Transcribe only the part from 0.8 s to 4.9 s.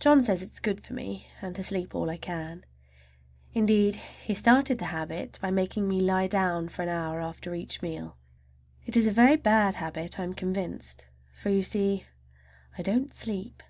for me, and to sleep all I can. Indeed, he started the